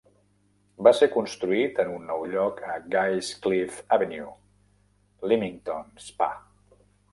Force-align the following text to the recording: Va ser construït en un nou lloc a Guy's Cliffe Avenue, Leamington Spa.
Va 0.85 0.93
ser 0.99 1.09
construït 1.15 1.81
en 1.83 1.91
un 1.97 2.07
nou 2.13 2.23
lloc 2.31 2.63
a 2.77 2.79
Guy's 2.97 3.31
Cliffe 3.45 3.87
Avenue, 3.99 4.33
Leamington 5.29 5.95
Spa. 6.09 6.35